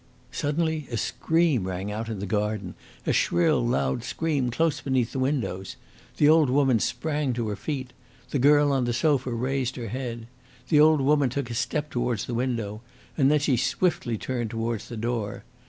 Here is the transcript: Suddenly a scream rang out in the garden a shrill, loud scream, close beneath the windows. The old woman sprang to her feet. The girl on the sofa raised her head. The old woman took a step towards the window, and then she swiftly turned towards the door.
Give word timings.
Suddenly 0.31 0.87
a 0.91 0.97
scream 0.97 1.67
rang 1.67 1.91
out 1.91 2.09
in 2.09 2.17
the 2.17 2.25
garden 2.25 2.73
a 3.05 3.13
shrill, 3.13 3.63
loud 3.63 4.03
scream, 4.03 4.49
close 4.49 4.81
beneath 4.81 5.11
the 5.11 5.19
windows. 5.19 5.75
The 6.17 6.27
old 6.27 6.49
woman 6.49 6.79
sprang 6.79 7.33
to 7.33 7.49
her 7.49 7.55
feet. 7.55 7.93
The 8.31 8.39
girl 8.39 8.71
on 8.71 8.85
the 8.85 8.93
sofa 8.93 9.29
raised 9.31 9.75
her 9.75 9.89
head. 9.89 10.25
The 10.69 10.79
old 10.79 11.01
woman 11.01 11.29
took 11.29 11.51
a 11.51 11.53
step 11.53 11.91
towards 11.91 12.25
the 12.25 12.33
window, 12.33 12.81
and 13.15 13.29
then 13.29 13.39
she 13.41 13.55
swiftly 13.57 14.17
turned 14.17 14.49
towards 14.49 14.89
the 14.89 14.97
door. 14.97 15.43